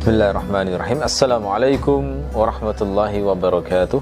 [0.00, 2.02] بسم الله الرحمن الرحيم السلام عليكم
[2.34, 4.00] ورحمة الله وبركاته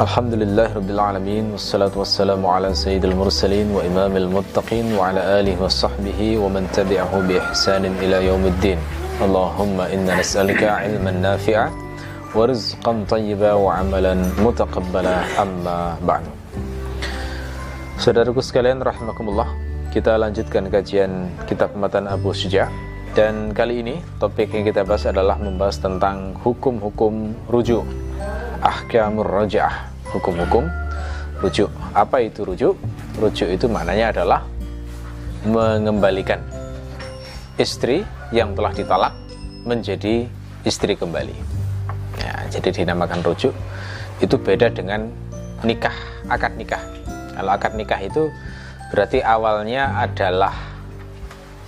[0.00, 6.68] الحمد لله رب العالمين والصلاة والسلام على سيد المرسلين وإمام المتقين وعلى آله وصحبه ومن
[6.72, 8.78] تبعه بإحسان إلى يوم الدين
[9.24, 11.68] اللهم إنا نسألك علما نافعا
[12.34, 14.14] ورزقا طيبا وعملا
[14.44, 16.24] متقبلا أما بعد
[18.00, 19.69] Saudaraku sekalian rahimakumullah.
[19.90, 22.70] Kita lanjutkan kajian kitab Matan Abu Syuja
[23.10, 27.82] Dan kali ini topik yang kita bahas adalah Membahas tentang hukum-hukum rujuk
[28.62, 30.66] Ahkamur raja'ah hukum-hukum
[31.40, 31.72] rujuk.
[31.96, 32.76] Apa itu rujuk?
[33.16, 34.44] Rujuk itu maknanya adalah
[35.48, 36.38] mengembalikan
[37.56, 39.14] istri yang telah ditalak
[39.64, 40.28] menjadi
[40.62, 41.34] istri kembali.
[42.20, 43.56] Ya, jadi dinamakan rujuk.
[44.20, 45.08] Itu beda dengan
[45.64, 45.96] nikah,
[46.28, 46.80] akad nikah.
[47.32, 48.28] Kalau akad nikah itu
[48.90, 50.54] berarti awalnya adalah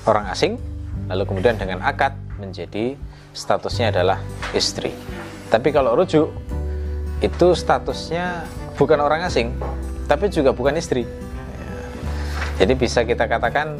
[0.06, 0.58] orang asing,
[1.06, 2.98] lalu kemudian dengan akad menjadi
[3.32, 4.18] statusnya adalah
[4.52, 4.90] istri.
[5.48, 6.28] Tapi kalau rujuk
[7.22, 9.54] itu statusnya bukan orang asing,
[10.10, 11.06] tapi juga bukan istri.
[12.58, 13.78] Jadi bisa kita katakan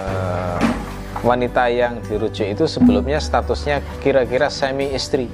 [0.00, 0.60] uh,
[1.22, 5.28] wanita yang dirujuk itu sebelumnya statusnya kira-kira semi istri.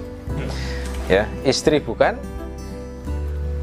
[1.07, 2.17] Ya, istri bukan.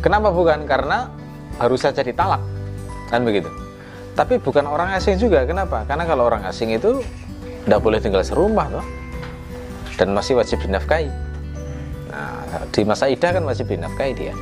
[0.02, 0.66] Kenapa bukan?
[0.66, 1.10] Karena
[1.58, 2.42] baru saja ditalak.
[3.12, 3.52] Kan begitu.
[4.16, 5.44] Tapi bukan orang asing juga.
[5.44, 5.84] Kenapa?
[5.86, 7.04] Karena kalau orang asing itu
[7.68, 8.86] tidak boleh tinggal serumah toh.
[10.00, 11.32] Dan masih wajib dinafkahi
[12.72, 14.34] di masa idah kan masih dinafkahi dia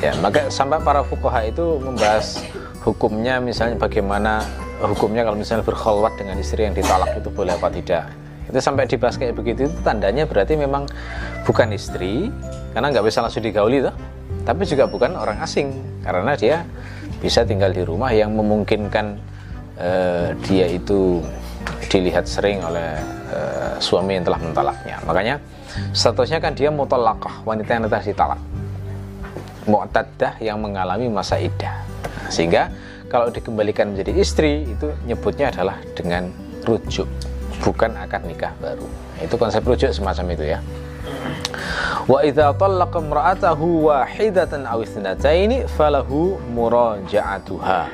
[0.00, 2.42] ya maka sampai para fukoha itu membahas
[2.82, 4.42] hukumnya misalnya bagaimana
[4.82, 8.10] hukumnya kalau misalnya berkholwat dengan istri yang ditalak itu boleh apa tidak
[8.50, 10.88] itu sampai dibahas kayak begitu itu tandanya berarti memang
[11.46, 12.32] bukan istri
[12.74, 13.94] karena nggak bisa langsung digauli tuh
[14.42, 15.70] tapi juga bukan orang asing
[16.02, 16.66] karena dia
[17.22, 19.14] bisa tinggal di rumah yang memungkinkan
[19.78, 21.22] uh, dia itu
[21.86, 22.98] dilihat sering oleh
[23.30, 24.98] uh, suami yang telah mentalaknya.
[25.06, 25.38] Makanya
[25.94, 28.40] statusnya kan dia mutallaqah wanita yang telah ditalak.
[29.62, 31.86] Mu'taddah yang mengalami masa iddah
[32.26, 32.66] sehingga
[33.06, 36.34] kalau dikembalikan menjadi istri itu nyebutnya adalah dengan
[36.66, 37.06] rujuk
[37.62, 38.90] bukan akad nikah baru.
[39.22, 40.58] Itu konsep rujuk semacam itu ya
[42.10, 44.82] wa idza talaqa imra'atahu wahidatan aw
[45.70, 47.90] falahu muraja'atuha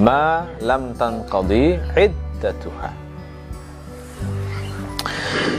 [0.00, 1.76] ma lam tanqadi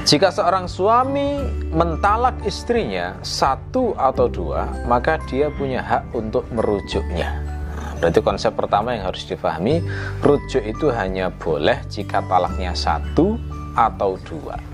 [0.03, 1.39] jika seorang suami
[1.71, 7.39] mentalak istrinya satu atau dua, maka dia punya hak untuk merujuknya.
[7.71, 9.79] Nah, berarti konsep pertama yang harus difahami,
[10.19, 13.39] rujuk itu hanya boleh jika talaknya satu
[13.79, 14.72] atau dua.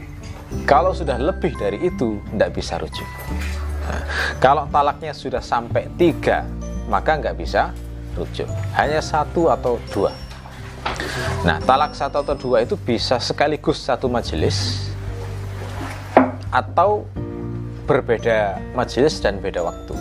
[0.65, 3.05] Kalau sudah lebih dari itu, tidak bisa rujuk.
[3.85, 4.01] Nah,
[4.41, 6.45] kalau talaknya sudah sampai tiga,
[6.89, 7.73] maka nggak bisa
[8.17, 8.49] rujuk.
[8.73, 10.13] Hanya satu atau dua.
[11.45, 14.89] Nah, talak satu atau dua itu bisa sekaligus satu majelis
[16.49, 17.05] atau
[17.85, 19.93] berbeda majelis dan beda waktu.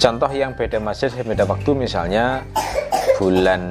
[0.00, 2.44] Contoh yang beda majelis dan beda waktu misalnya
[3.20, 3.62] bulan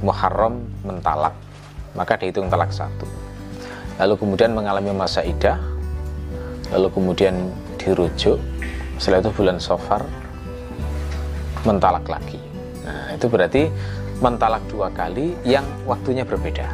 [0.00, 1.36] Muharram mentalak,
[1.92, 3.19] maka dihitung talak satu.
[4.00, 5.60] Lalu kemudian mengalami masa idah,
[6.72, 8.40] lalu kemudian dirujuk,
[8.96, 10.00] setelah itu bulan Sofar
[11.68, 12.40] mentalak lagi.
[12.80, 13.68] Nah, itu berarti
[14.24, 16.64] mentalak dua kali yang waktunya berbeda.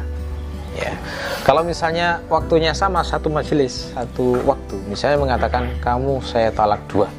[0.77, 0.93] Ya.
[1.43, 7.09] Kalau misalnya waktunya sama satu majelis satu waktu misalnya mengatakan kamu saya talak dua.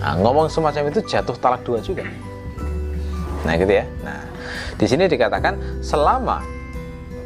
[0.00, 2.02] Nah, ngomong semacam itu jatuh talak dua juga.
[3.44, 3.84] Nah gitu ya.
[4.00, 4.24] Nah
[4.80, 6.40] di sini dikatakan selama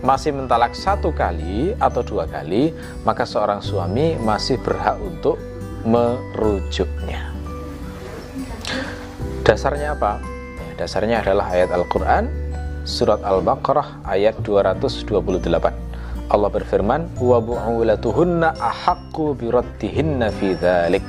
[0.04, 2.70] masih mentalak satu kali atau dua kali
[3.03, 5.38] maka seorang suami masih berhak untuk
[5.82, 7.34] merujuknya
[9.42, 10.22] dasarnya apa
[10.60, 12.48] ya, dasarnya adalah ayat Al-Quran
[12.88, 15.76] surat Al-Baqarah ayat 228.
[16.32, 21.04] Allah berfirman, "Wa bu'ulatuhunna ahaqqu biraddihinna fi dzalik."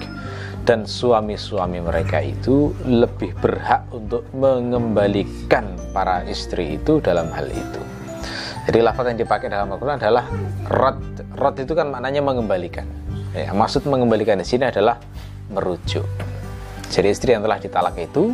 [0.68, 7.82] Dan suami-suami mereka itu lebih berhak untuk mengembalikan para istri itu dalam hal itu.
[8.70, 10.30] Jadi lafaz yang dipakai dalam Al-Quran adalah
[10.70, 11.02] rad.
[11.34, 12.86] Rad itu kan maknanya mengembalikan.
[13.34, 15.02] Ya, maksud mengembalikan di sini adalah
[15.50, 16.06] merujuk.
[16.94, 18.30] Jadi istri yang telah ditalak itu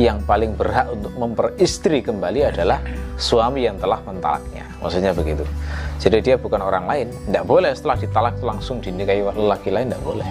[0.00, 2.80] yang paling berhak untuk memperistri kembali adalah
[3.20, 4.64] suami yang telah mentalaknya.
[4.80, 5.44] Maksudnya begitu.
[6.00, 7.12] Jadi dia bukan orang lain.
[7.28, 10.28] Tidak boleh setelah ditalak langsung dinikahi lelaki lain, tidak boleh.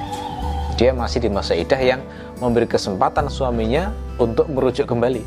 [0.81, 2.01] Dia masih di masa idah yang
[2.41, 5.21] memberi kesempatan suaminya untuk merujuk kembali.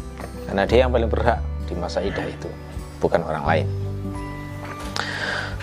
[0.50, 1.38] Karena dia yang paling berhak
[1.70, 2.50] di masa idah itu,
[2.98, 3.79] bukan orang lain.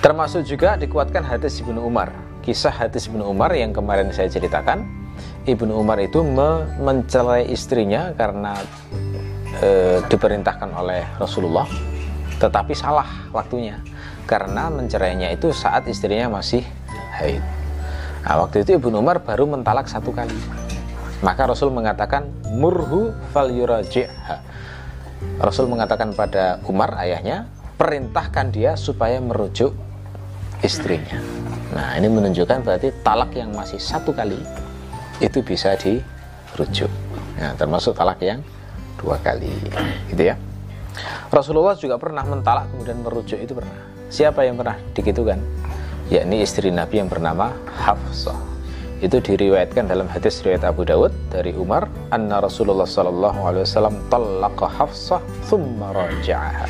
[0.08, 2.16] Termasuk juga dikuatkan hadis Ibnu Umar.
[2.40, 4.88] Kisah hadis Ibnu Umar yang kemarin saya ceritakan
[5.44, 6.24] Ibnu Umar itu
[6.80, 8.56] mencela istrinya karena
[9.60, 11.68] e, diperintahkan oleh Rasulullah
[12.40, 13.84] tetapi salah waktunya
[14.24, 16.64] karena mencerainya itu saat istrinya masih
[17.20, 17.44] haid.
[18.24, 20.40] Nah, waktu itu Ibnu Umar baru mentalak satu kali.
[21.20, 24.40] Maka Rasul mengatakan murhu fal yuraji'ha.
[25.44, 29.76] Rasul mengatakan pada Umar ayahnya, perintahkan dia supaya merujuk
[30.66, 31.20] istrinya.
[31.74, 34.40] Nah, ini menunjukkan berarti talak yang masih satu kali
[35.22, 36.90] itu bisa dirujuk.
[37.38, 38.42] Nah, termasuk talak yang
[38.98, 39.52] dua kali,
[40.10, 40.36] gitu ya.
[41.30, 43.78] Rasulullah juga pernah mentalak kemudian merujuk itu pernah.
[44.10, 45.38] Siapa yang pernah dikitukan?
[46.08, 47.52] Yakni istri Nabi yang bernama
[47.84, 48.40] Hafsah.
[48.98, 54.66] Itu diriwayatkan dalam hadis riwayat Abu Dawud dari Umar, anna Rasulullah sallallahu alaihi wasallam talaqa
[54.66, 56.66] Hafsah thumma raja'aha.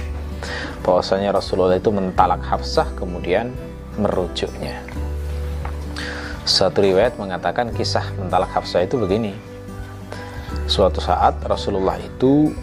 [0.84, 3.56] Bahwasanya Rasulullah itu mentalak Hafsah kemudian
[3.98, 4.80] merujuknya.
[6.48, 9.36] Satu riwayat mengatakan kisah mentalak Hafsah itu begini.
[10.64, 12.56] Suatu saat Rasulullah itu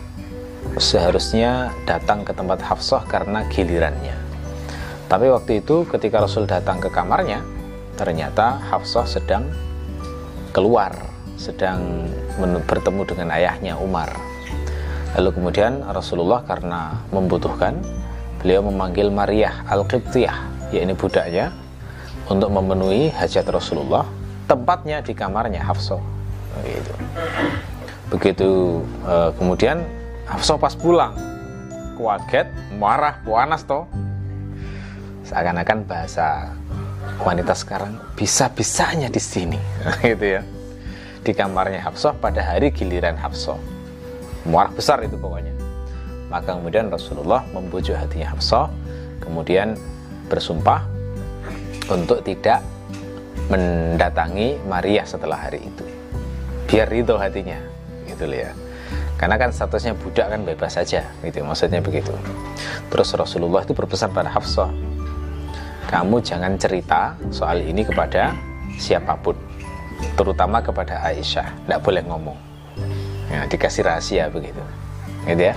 [0.81, 4.17] seharusnya datang ke tempat Hafsah karena gilirannya.
[5.05, 7.45] Tapi waktu itu ketika Rasul datang ke kamarnya,
[8.01, 9.53] ternyata Hafsah sedang
[10.57, 10.97] keluar,
[11.37, 12.09] sedang
[12.65, 14.11] bertemu dengan ayahnya Umar.
[15.15, 17.79] Lalu kemudian Rasulullah karena membutuhkan,
[18.43, 21.55] beliau memanggil Maria Al-Qibtiyah, yakni budaknya,
[22.29, 24.09] untuk memenuhi hajat Rasulullah,
[24.49, 26.01] tempatnya di kamarnya Hafsah.
[26.61, 26.93] Begitu.
[28.13, 28.51] Begitu
[29.05, 29.85] eh, kemudian
[30.25, 31.13] Hafsah pas pulang
[31.95, 33.87] kuaget, marah, panas toh.
[35.25, 36.53] Seakan-akan bahasa
[37.23, 39.61] wanita sekarang bisa-bisanya di sini,
[40.05, 40.43] gitu ya.
[41.25, 43.57] Di kamarnya Hafsah pada hari giliran Hafsah.
[44.45, 45.57] Marah besar itu pokoknya.
[46.29, 48.69] Maka kemudian Rasulullah membujuk hatinya Hafsah,
[49.25, 49.81] kemudian
[50.29, 50.87] bersumpah
[51.91, 52.65] untuk tidak
[53.53, 55.85] mendatangi Maria setelah hari itu.
[56.65, 57.61] Biar ridho hatinya,
[58.09, 58.53] gitu ya.
[59.21, 62.13] Karena kan statusnya budak kan bebas saja gitu maksudnya begitu.
[62.91, 64.69] Terus Rasulullah itu berpesan pada Hafsah
[65.85, 68.35] kamu jangan cerita soal ini kepada
[68.81, 69.39] siapa pun
[70.19, 71.47] terutama kepada Aisyah.
[71.65, 72.39] Tidak boleh ngomong.
[73.31, 74.61] Ya, dikasih rahasia begitu
[75.25, 75.57] gitu ya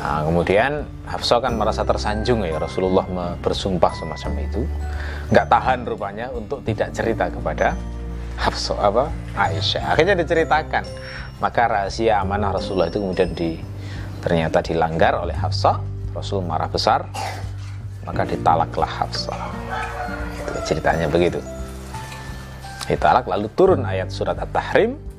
[0.00, 3.04] nah, kemudian Hafsah kan merasa tersanjung ya Rasulullah
[3.38, 4.64] bersumpah semacam itu.
[5.30, 7.76] Nggak tahan rupanya untuk tidak cerita kepada
[8.40, 9.04] Hafsah apa
[9.36, 9.94] Aisyah.
[9.94, 10.84] Akhirnya diceritakan.
[11.40, 13.56] Maka rahasia amanah Rasulullah itu kemudian di
[14.20, 15.80] ternyata dilanggar oleh Hafsah.
[16.10, 17.06] Rasul marah besar
[18.04, 19.54] maka ditalaklah Hafsah.
[20.40, 21.38] Itu ceritanya begitu.
[22.90, 25.09] Ditalak lalu turun ayat surat At-Tahrim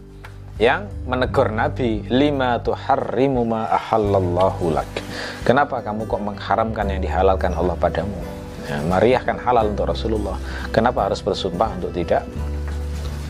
[0.61, 4.91] yang menegur Nabi lima tuharrimu ma ahallallahu lak
[5.41, 8.21] kenapa kamu kok mengharamkan yang dihalalkan Allah padamu
[8.69, 10.37] ya, Maria kan halal untuk Rasulullah
[10.69, 12.29] kenapa harus bersumpah untuk tidak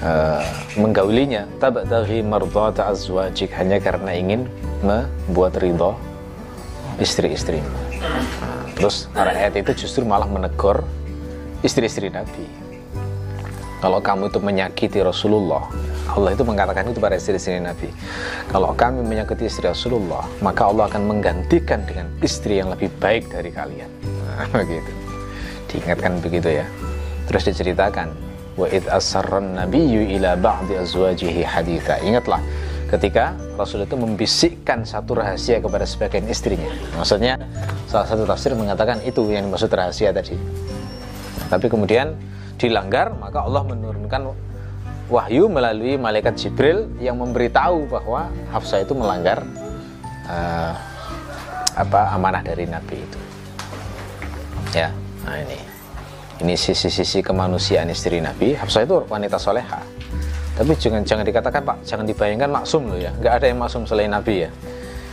[0.04, 0.44] uh,
[0.75, 4.51] menggaulinya tabtaghi mardhata azwajik hanya karena ingin
[4.84, 5.95] membuat ridho
[7.00, 7.69] istri-istrimu.
[8.01, 10.84] Nah, terus para ayat itu justru malah menegur
[11.66, 12.45] istri-istri Nabi.
[13.81, 15.66] Kalau kamu itu menyakiti Rasulullah,
[16.12, 17.88] Allah itu mengatakan itu pada istri-istri Nabi.
[18.52, 23.48] Kalau kami menyakiti istri Rasulullah, maka Allah akan menggantikan dengan istri yang lebih baik dari
[23.48, 23.88] kalian.
[24.28, 24.92] Nah, begitu.
[25.72, 26.68] Diingatkan begitu ya.
[27.31, 28.12] Terus diceritakan
[28.60, 32.04] wa id asarran nabiyyu ila ba'di azwajihi haditha.
[32.04, 32.44] Ingatlah
[32.92, 36.68] ketika Rasul itu membisikkan satu rahasia kepada sebagian istrinya.
[37.00, 37.39] Maksudnya
[37.88, 40.36] salah satu tafsir mengatakan itu yang dimaksud rahasia tadi.
[41.51, 42.15] tapi kemudian
[42.56, 44.32] dilanggar maka Allah menurunkan
[45.12, 49.44] wahyu melalui malaikat Jibril yang memberitahu bahwa Hafsah itu melanggar
[50.32, 50.74] uh,
[51.75, 53.20] apa amanah dari Nabi itu.
[54.72, 54.96] Ya,
[55.27, 55.60] nah ini.
[56.41, 58.56] Ini sisi-sisi kemanusiaan istri Nabi.
[58.56, 59.84] Hafsah itu wanita soleha.
[60.56, 63.12] Tapi jangan jangan dikatakan Pak, jangan dibayangkan maksum loh ya.
[63.20, 64.50] Nggak ada yang maksum selain Nabi ya.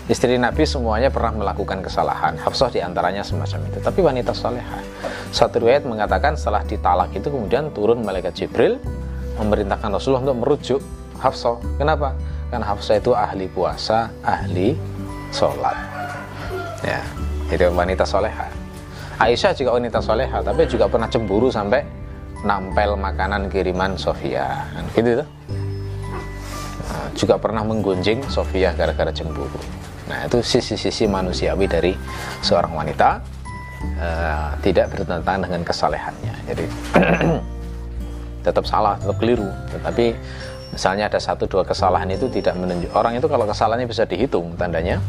[0.09, 2.41] Istri Nabi semuanya pernah melakukan kesalahan.
[2.41, 3.79] Hafsah di antaranya semacam itu.
[3.85, 4.81] Tapi wanita soleha.
[5.29, 8.81] Satu riwayat mengatakan setelah ditalak itu kemudian turun malaikat Jibril
[9.39, 10.81] memerintahkan Rasulullah untuk merujuk
[11.19, 11.59] Hafsah.
[11.79, 12.15] Kenapa?
[12.51, 14.75] Karena Hafsah itu ahli puasa, ahli
[15.35, 15.77] sholat.
[16.83, 17.03] Ya,
[17.51, 18.47] itu wanita soleha.
[19.19, 21.83] Aisyah juga wanita soleha tapi juga pernah cemburu sampai
[22.47, 25.29] nampel makanan kiriman Sofia kan gitu tuh
[26.87, 29.59] nah, juga pernah menggunjing Sofia gara-gara cemburu
[30.07, 31.93] nah itu sisi-sisi manusiawi dari
[32.47, 33.19] seorang wanita
[33.99, 36.65] uh, tidak bertentangan dengan kesalehannya jadi
[38.43, 40.15] tetap salah tetap keliru tetapi
[40.73, 45.01] misalnya ada satu dua kesalahan itu tidak menunjuk orang itu kalau kesalahannya bisa dihitung tandanya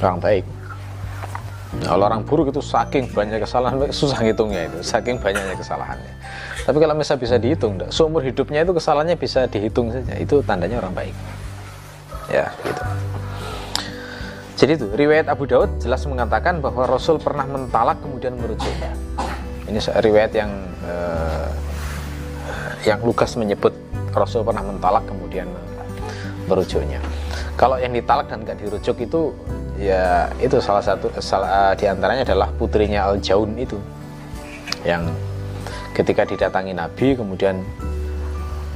[0.00, 0.44] orang baik
[1.80, 6.12] kalau orang buruk itu saking banyak kesalahan susah ngitungnya itu, saking banyaknya kesalahannya.
[6.68, 10.92] Tapi kalau misalnya bisa dihitung, seumur hidupnya itu kesalahannya bisa dihitung saja, itu tandanya orang
[10.92, 11.16] baik.
[12.28, 12.82] Ya, gitu.
[14.62, 18.70] Jadi itu riwayat Abu Daud jelas mengatakan bahwa Rasul pernah mentalak kemudian merujuk.
[19.66, 20.52] Ini riwayat yang
[20.86, 21.48] uh,
[22.82, 23.74] yang Lukas menyebut
[24.12, 25.48] Rasul pernah mentalak kemudian
[26.50, 27.00] merujuknya.
[27.56, 29.32] Kalau yang ditalak dan gak dirujuk itu
[29.80, 33.74] ya itu salah satu salah uh, di antaranya adalah putrinya Al Jaun itu
[34.86, 35.08] yang
[35.96, 37.62] ketika didatangi Nabi kemudian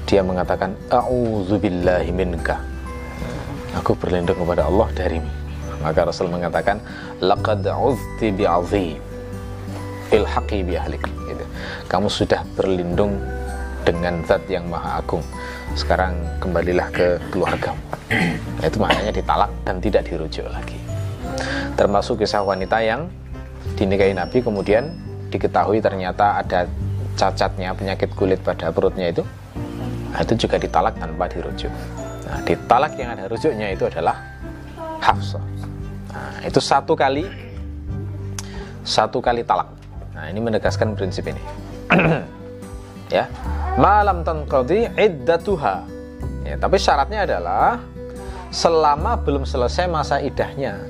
[0.07, 2.59] dia mengatakan a'udzubillahi minka
[3.75, 5.31] aku berlindung kepada Allah darimu
[5.85, 6.81] maka Rasul mengatakan
[7.21, 8.99] laqad uzti bi'azim
[10.11, 11.45] ilhaqi bi ahlik gitu.
[11.91, 13.19] kamu sudah berlindung
[13.87, 15.23] dengan zat yang maha agung.
[15.79, 17.71] Sekarang kembalilah ke keluarga
[18.11, 20.75] nah, itu maknanya ditalak dan tidak dirujuk lagi.
[21.79, 23.07] Termasuk kisah wanita yang
[23.79, 24.91] dinikahi Nabi kemudian
[25.31, 26.67] diketahui ternyata ada
[27.15, 29.23] cacatnya penyakit kulit pada perutnya itu.
[30.11, 31.71] Nah, itu juga ditalak tanpa dirujuk.
[32.27, 34.19] Nah, ditalak yang ada rujuknya itu adalah
[34.99, 35.45] Hafsah.
[36.11, 37.47] Nah, itu satu kali
[38.87, 39.67] satu kali talak.
[40.17, 41.43] Nah ini menegaskan prinsip ini
[43.13, 43.31] ya
[43.77, 45.77] malam tanqadi iddatuha
[46.47, 47.79] ya, tapi syaratnya adalah
[48.51, 50.81] selama belum selesai masa idahnya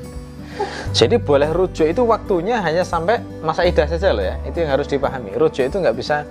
[0.97, 4.41] jadi boleh rujuk itu waktunya hanya sampai masa idah saja loh ya.
[4.49, 5.37] Itu yang harus dipahami.
[5.37, 6.25] Rujuk itu nggak bisa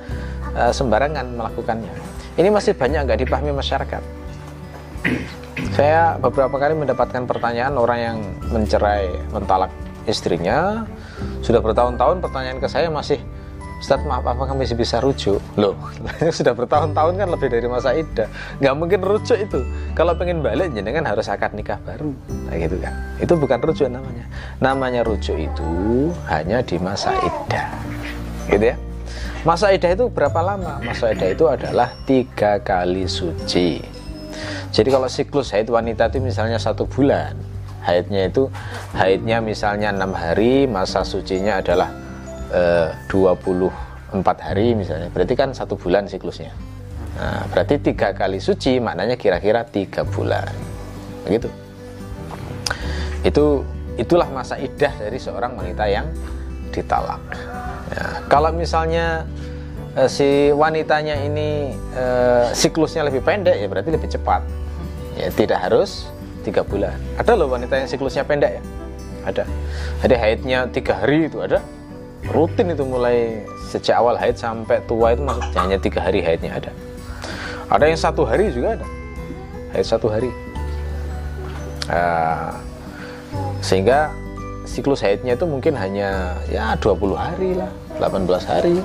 [0.57, 1.93] uh, sembarangan melakukannya.
[2.35, 4.01] Ini masih banyak nggak dipahami masyarakat.
[5.77, 8.17] Saya beberapa kali mendapatkan pertanyaan orang yang
[8.49, 9.69] mencerai, mentalak
[10.09, 10.83] istrinya.
[11.45, 13.21] Sudah bertahun-tahun pertanyaan ke saya masih
[13.85, 15.37] Ustaz maaf apakah masih bisa rujuk?
[15.61, 15.77] Loh,
[16.33, 18.25] sudah bertahun-tahun kan lebih dari masa idah.
[18.57, 19.61] Nggak mungkin rujuk itu.
[19.93, 22.09] Kalau pengen balik jenengan harus akad nikah baru.
[22.49, 22.97] Nah gitu kan.
[23.21, 24.25] Itu bukan rujuk namanya.
[24.57, 27.69] Namanya rujuk itu hanya di masa idah.
[28.49, 28.75] Gitu ya.
[29.45, 30.81] Masa idah itu berapa lama?
[30.81, 33.85] Masa idah itu adalah tiga kali suci.
[34.73, 37.37] Jadi kalau siklus haid wanita itu misalnya satu bulan,
[37.85, 38.49] haidnya itu
[38.97, 42.04] haidnya misalnya enam hari, masa sucinya adalah
[42.55, 43.75] eh, 24
[44.39, 45.11] hari misalnya.
[45.11, 46.55] Berarti kan satu bulan siklusnya.
[47.15, 50.51] Nah, berarti tiga kali suci maknanya kira-kira tiga bulan.
[51.27, 51.47] Begitu.
[53.23, 53.63] Itu
[53.95, 56.07] itulah masa idah dari seorang wanita yang
[56.75, 57.23] ditalak.
[57.91, 59.23] Ya, kalau misalnya
[59.95, 64.43] eh, si wanitanya ini eh, siklusnya lebih pendek ya berarti lebih cepat.
[65.15, 66.11] Ya tidak harus
[66.43, 66.99] tiga bulan.
[67.15, 68.63] Ada loh wanita yang siklusnya pendek ya?
[69.25, 69.43] Ada.
[70.03, 71.63] Ada haidnya tiga hari itu ada
[72.31, 76.71] rutin itu mulai sejak awal haid sampai tua itu maksudnya hanya tiga hari haidnya ada.
[77.69, 78.87] Ada yang satu hari juga ada.
[79.73, 80.29] Haid satu hari.
[81.85, 82.49] Uh,
[83.61, 84.09] sehingga
[84.65, 87.69] siklus haidnya itu mungkin hanya ya 20 hari lah
[88.01, 88.75] 18 hari.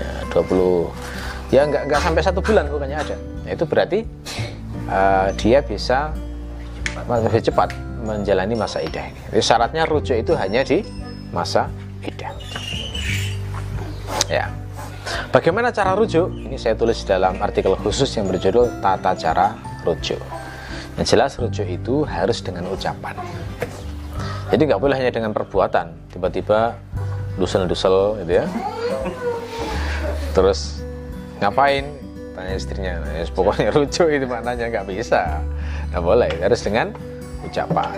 [0.00, 3.16] Ya 20 ya nggak nggak sampai satu bulan bukannya ada.
[3.44, 3.98] Nah, itu berarti
[4.88, 6.12] uh, dia bisa
[7.06, 7.70] lebih cepat
[8.02, 9.42] menjalani masa idah ini.
[9.42, 10.82] Syaratnya rujuk itu hanya di
[11.34, 11.68] masa
[12.06, 12.45] idah.
[14.26, 14.50] Ya.
[15.30, 16.34] Bagaimana cara rujuk?
[16.34, 19.54] Ini saya tulis dalam artikel khusus yang berjudul Tata Cara
[19.86, 20.18] Rujuk.
[20.98, 23.14] Yang jelas rujuk itu harus dengan ucapan.
[24.50, 26.10] Jadi nggak boleh hanya dengan perbuatan.
[26.10, 26.74] Tiba-tiba
[27.38, 28.46] dusel-dusel gitu ya.
[30.34, 30.82] Terus
[31.38, 31.86] ngapain?
[32.34, 32.94] Tanya istrinya.
[33.14, 35.38] Ya, pokoknya rujuk itu maknanya nggak bisa.
[35.94, 36.30] Nggak boleh.
[36.42, 36.90] Harus dengan
[37.46, 37.94] ucapan.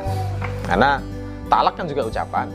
[0.68, 1.00] Karena
[1.48, 2.52] talak kan juga ucapan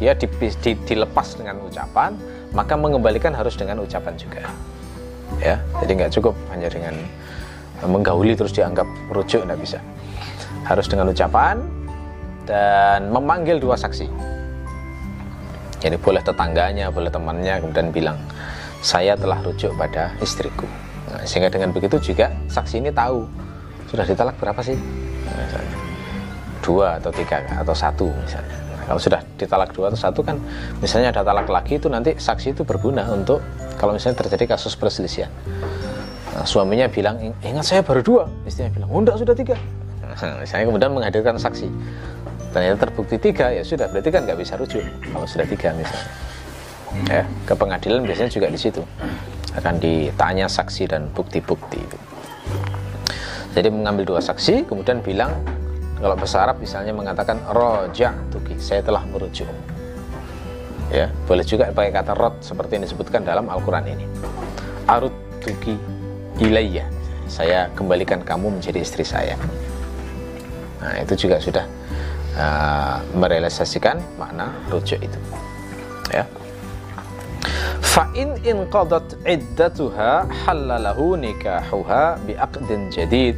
[0.00, 0.26] dia di,
[0.64, 2.16] di, dilepas dengan ucapan
[2.50, 4.42] maka mengembalikan harus dengan ucapan juga.
[5.38, 6.94] Ya jadi nggak cukup hanya dengan
[7.86, 9.78] menggauli terus dianggap rujuk nggak bisa.
[10.66, 11.62] Harus dengan ucapan
[12.44, 14.10] dan memanggil dua saksi.
[15.80, 18.18] Jadi boleh tetangganya boleh temannya kemudian bilang
[18.84, 20.68] saya telah rujuk pada istriku.
[21.10, 23.24] Nah, sehingga dengan begitu juga saksi ini tahu
[23.88, 24.76] sudah ditalak berapa sih?
[26.60, 30.36] Dua atau tiga atau satu misalnya kalau sudah ditalak dua atau satu kan
[30.78, 33.42] misalnya ada talak lagi itu nanti saksi itu berguna untuk
[33.76, 35.32] kalau misalnya terjadi kasus perselisihan.
[36.36, 38.22] Nah, suaminya bilang ingat saya baru dua.
[38.44, 39.56] Istrinya bilang oh enggak sudah tiga.
[40.04, 41.68] Nah, misalnya kemudian menghadirkan saksi.
[42.50, 46.08] Ternyata terbukti tiga ya sudah berarti kan nggak bisa rujuk kalau sudah tiga misalnya.
[47.06, 48.82] Ya ke pengadilan biasanya juga di situ
[49.54, 51.82] akan ditanya saksi dan bukti-bukti
[53.54, 55.34] jadi mengambil dua saksi kemudian bilang
[56.00, 59.44] kalau bahasa Arab misalnya mengatakan roja tuki, saya telah merujuk.
[60.90, 64.08] Ya, boleh juga pakai kata rot seperti yang disebutkan dalam Al-Quran ini.
[64.88, 65.76] Arut tuki
[66.40, 66.88] ilayya,
[67.28, 69.36] saya kembalikan kamu menjadi istri saya.
[70.80, 71.68] Nah, itu juga sudah
[72.34, 75.20] uh, merealisasikan makna rujuk itu.
[76.10, 76.24] Ya.
[77.84, 83.36] Fa'in in qadat iddatuha halalahu nikahuha bi'aqdin jadid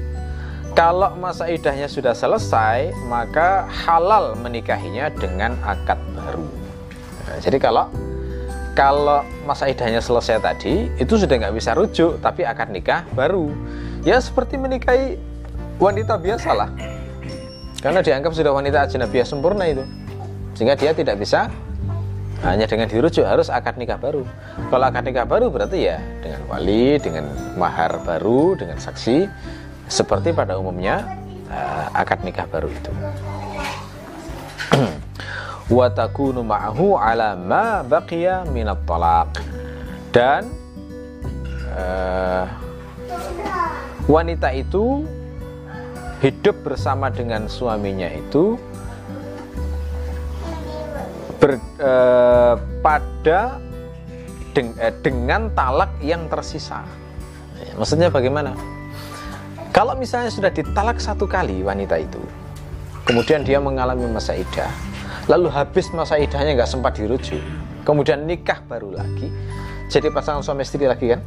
[0.73, 6.49] kalau masa idahnya sudah selesai maka halal menikahinya dengan akad baru.
[7.29, 7.85] Nah, jadi kalau
[8.73, 13.53] kalau masa idahnya selesai tadi itu sudah nggak bisa rujuk tapi akad nikah baru.
[14.03, 15.21] Ya seperti menikahi
[15.77, 16.73] wanita biasa lah.
[17.85, 19.85] Karena dianggap sudah wanita ajnabiyah sempurna itu.
[20.57, 21.53] Sehingga dia tidak bisa
[22.43, 24.25] hanya dengan dirujuk harus akad nikah baru.
[24.73, 27.29] Kalau akad nikah baru berarti ya dengan wali dengan
[27.61, 29.29] mahar baru dengan saksi
[29.93, 31.05] seperti pada umumnya
[31.53, 32.93] uh, akad nikah baru itu
[35.77, 39.37] wa takunu ma'ahu ala ma baqiya minat talaq
[40.17, 40.49] dan
[41.77, 42.49] uh,
[44.09, 45.05] wanita itu
[46.25, 48.57] hidup bersama dengan suaminya itu
[51.37, 53.61] ber, uh, pada
[54.55, 56.87] deng, eh, dengan talak yang tersisa.
[57.75, 58.55] Maksudnya bagaimana?
[59.73, 62.21] Kalau misalnya sudah ditalak satu kali wanita itu,
[63.09, 64.69] kemudian dia mengalami masa idah,
[65.27, 67.41] lalu habis masa idahnya nggak sempat dirujuk
[67.87, 69.31] kemudian nikah baru lagi
[69.93, 71.21] jadi pasangan suami istri lagi kan?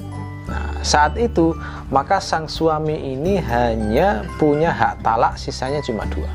[0.50, 1.54] Nah saat itu
[1.94, 6.26] maka sang suami ini hanya punya hak talak sisanya cuma dua.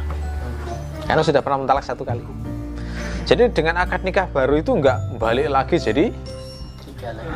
[1.11, 2.23] Karena sudah pernah mentalak satu kali.
[3.27, 6.15] Jadi dengan akad nikah baru itu nggak balik lagi jadi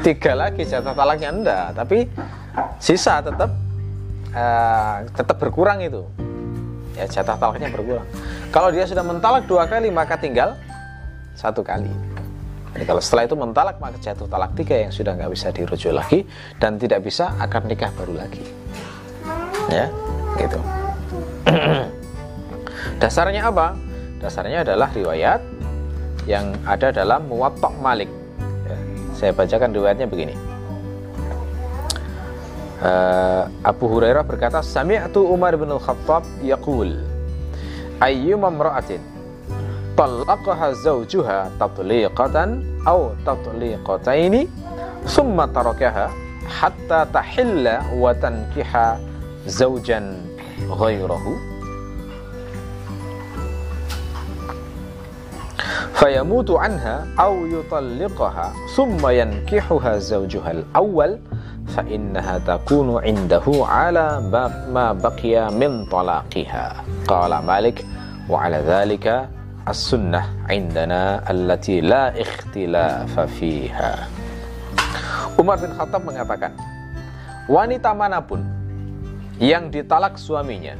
[0.06, 1.66] tiga lagi, jatah talaknya enggak.
[1.74, 2.06] Tapi
[2.78, 3.50] sisa tetap
[4.34, 6.02] uh, tetap berkurang itu
[6.94, 8.06] ya jatah talaknya berkurang
[8.54, 10.54] kalau dia sudah mentalak dua kali maka tinggal
[11.34, 11.90] satu kali.
[12.74, 16.26] Jadi kalau setelah itu mentalak maka jatuh talak tiga yang sudah nggak bisa dirujuk lagi
[16.58, 18.42] dan tidak bisa akan nikah baru lagi.
[19.70, 19.90] Ya,
[20.38, 20.58] gitu.
[23.02, 23.78] Dasarnya apa?
[24.18, 25.42] Dasarnya adalah riwayat
[26.26, 28.10] yang ada dalam Muwatta Malik.
[28.66, 28.78] Ya,
[29.14, 30.34] saya bacakan riwayatnya begini.
[32.82, 36.90] Uh, Abu Hurairah berkata, "Sami'tu Umar bin Al-Khattab yaqul"
[38.02, 38.98] ayyuma imra'atin
[39.94, 44.50] talaqaha zawjuha tatliqatan aw tatliqataini
[45.06, 46.10] thumma tarakaha
[46.50, 48.98] hatta tahilla wa tankiha
[49.46, 50.18] zawjan
[50.66, 51.38] ghairahu
[55.94, 61.16] fayamutu anha aw yutalliqaha thumma yankihuha zawjuha al-awwal
[61.74, 64.22] fa innaha takunu indahu ala
[64.70, 66.86] ma baqiya min talaqiha.
[67.10, 67.82] Qala malik
[68.30, 69.26] wa ala dhalika
[69.66, 73.92] as-sunnah indana allati la ikhtilafa fiha.
[75.34, 76.54] Umar bin Khattab mengatakan
[77.50, 78.38] wanita mana pun
[79.42, 80.78] yang ditalak suaminya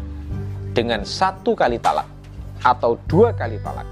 [0.71, 2.07] dengan satu kali talak
[2.63, 3.87] atau dua kali talak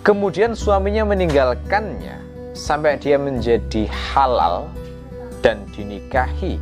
[0.00, 2.16] kemudian suaminya meninggalkannya
[2.56, 4.64] sampai dia menjadi halal
[5.42, 6.58] dan dinikahi.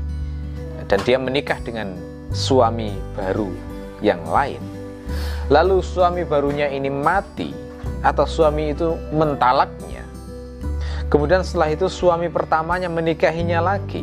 [0.87, 1.99] Dan dia menikah dengan
[2.31, 3.51] suami baru
[4.05, 4.62] yang lain.
[5.51, 7.51] Lalu suami barunya ini mati
[8.03, 10.03] atau suami itu mentalaknya.
[11.07, 14.03] Kemudian setelah itu suami pertamanya menikahinya lagi.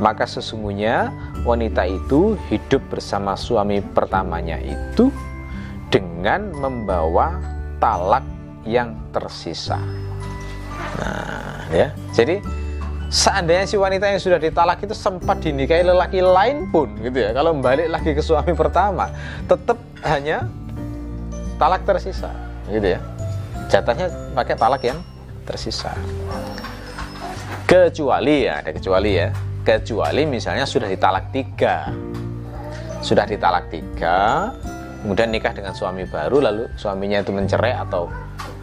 [0.00, 1.12] Maka sesungguhnya
[1.44, 5.12] wanita itu hidup bersama suami pertamanya itu
[5.92, 7.38] dengan membawa
[7.78, 8.24] talak
[8.64, 9.78] yang tersisa.
[10.98, 11.92] Nah ya.
[12.16, 12.40] Jadi
[13.12, 17.30] seandainya si wanita yang sudah ditalak itu sempat dinikahi lelaki lain pun gitu ya.
[17.32, 19.10] Kalau balik lagi ke suami pertama
[19.48, 20.48] tetap hanya
[21.56, 22.30] talak tersisa
[22.68, 23.00] gitu ya.
[23.68, 24.98] Jatahnya pakai talak yang
[25.48, 25.92] tersisa.
[27.64, 29.28] Kecuali ya ada kecuali ya.
[29.64, 31.88] Kecuali misalnya sudah ditalak tiga.
[33.00, 34.52] Sudah ditalak tiga
[35.04, 38.08] kemudian nikah dengan suami baru lalu suaminya itu mencerai atau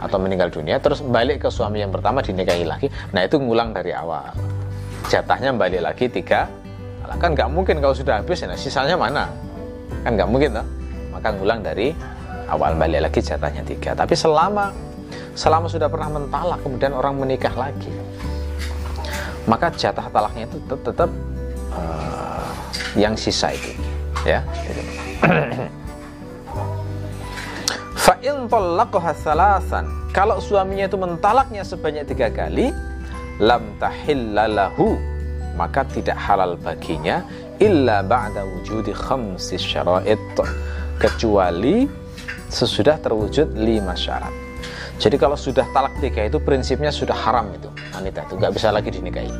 [0.02, 2.90] atau meninggal dunia terus balik ke suami yang pertama dinikahi lagi.
[3.14, 4.34] Nah itu ngulang dari awal.
[5.06, 6.50] Jatahnya balik lagi tiga.
[7.22, 9.30] Kan nggak mungkin kalau sudah habis nah sisanya mana?
[10.02, 10.66] Kan nggak mungkin toh.
[11.14, 11.94] Maka ngulang dari
[12.50, 13.94] awal balik lagi jatahnya tiga.
[13.94, 14.74] Tapi selama
[15.38, 17.88] selama sudah pernah mentalak kemudian orang menikah lagi
[19.46, 21.10] maka jatah talaknya itu tetap, tetap
[21.74, 22.50] uh,
[22.94, 23.74] yang sisa itu
[24.22, 24.40] ya.
[24.66, 24.82] Gitu.
[28.02, 28.50] Fa'in
[29.14, 29.86] salasan.
[30.10, 32.74] Kalau suaminya itu mentalaknya sebanyak tiga kali,
[33.38, 34.98] lam tahillalahu
[35.54, 37.22] maka tidak halal baginya
[37.62, 40.18] illa ba'da wujudi khamsi syara'id
[40.98, 41.86] kecuali
[42.50, 44.34] sesudah terwujud lima syarat.
[44.98, 48.90] Jadi kalau sudah talak tiga itu prinsipnya sudah haram itu wanita itu nggak bisa lagi
[48.90, 49.30] dinikahi.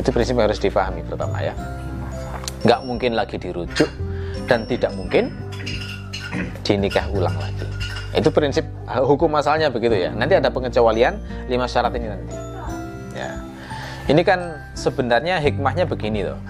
[0.00, 1.52] Itu prinsip yang harus difahami pertama ya.
[2.64, 3.90] Nggak mungkin lagi dirujuk
[4.48, 5.28] dan tidak mungkin
[6.64, 7.68] dinikah ulang lagi.
[8.16, 10.10] Itu prinsip eh, hukum masalahnya begitu ya.
[10.12, 12.34] Nanti ada pengecualian lima syarat ini nanti.
[13.16, 13.30] Ya.
[14.08, 16.40] Ini kan sebenarnya hikmahnya begini loh.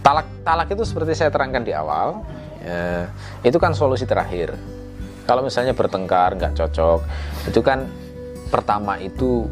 [0.00, 2.24] talak talak itu seperti saya terangkan di awal
[2.64, 3.04] ya,
[3.44, 4.56] itu kan solusi terakhir
[5.28, 7.00] kalau misalnya bertengkar nggak cocok
[7.46, 7.84] itu kan
[8.48, 9.46] pertama itu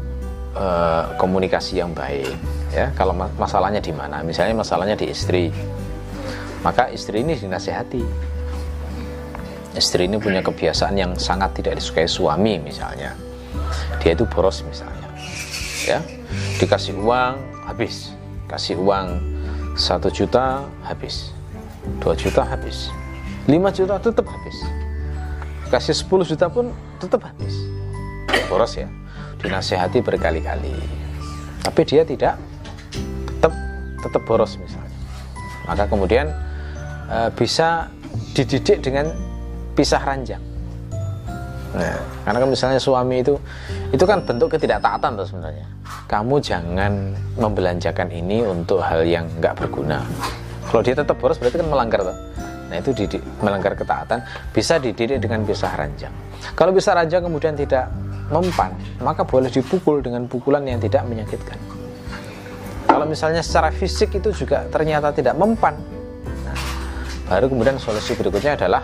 [0.57, 2.33] eh, komunikasi yang baik
[2.73, 5.53] ya kalau masalahnya di mana misalnya masalahnya di istri
[6.59, 8.03] maka istri ini dinasehati
[9.77, 13.13] istri ini punya kebiasaan yang sangat tidak disukai suami misalnya.
[14.01, 15.09] Dia itu boros misalnya.
[15.85, 15.99] Ya
[16.59, 18.11] dikasih uang habis.
[18.51, 19.17] Kasih uang
[19.79, 21.31] satu juta habis.
[22.03, 22.91] 2 juta habis.
[23.47, 24.57] 5 juta tetap habis.
[25.71, 27.55] Kasih 10 juta pun tetap habis.
[28.51, 28.85] Boros ya.
[29.39, 30.75] Dinasehati berkali-kali.
[31.63, 32.35] Tapi dia tidak
[33.25, 33.53] tetap
[34.03, 34.99] tetap boros misalnya.
[35.65, 36.27] Maka kemudian
[37.07, 37.87] e, bisa
[38.35, 39.09] dididik dengan
[39.79, 40.43] pisah ranjang.
[41.71, 41.95] Nah
[42.27, 43.39] karena kan misalnya suami itu
[43.95, 45.63] itu kan bentuk ketidaktaatan tuh sebenarnya.
[46.11, 50.03] Kamu jangan membelanjakan ini untuk hal yang nggak berguna.
[50.67, 52.17] Kalau dia tetap boros berarti kan melanggar tuh.
[52.69, 54.21] Nah itu didik, melanggar ketaatan
[54.53, 56.13] bisa dididik dengan pisah ranjang.
[56.53, 57.87] Kalau pisah ranjang kemudian tidak
[58.29, 61.57] mempan maka boleh dipukul dengan pukulan yang tidak menyakitkan.
[62.85, 65.77] Kalau misalnya secara fisik itu juga ternyata tidak mempan
[66.45, 66.57] nah,
[67.29, 68.81] baru kemudian solusi berikutnya adalah